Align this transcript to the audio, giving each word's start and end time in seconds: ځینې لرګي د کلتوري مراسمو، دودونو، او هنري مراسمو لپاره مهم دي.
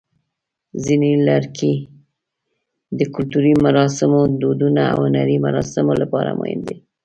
ځینې 0.83 1.11
لرګي 1.27 1.75
د 2.97 2.99
کلتوري 3.13 3.53
مراسمو، 3.65 4.21
دودونو، 4.41 4.81
او 4.93 4.97
هنري 5.07 5.37
مراسمو 5.45 5.93
لپاره 6.01 6.31
مهم 6.39 6.59
دي. 6.67 6.75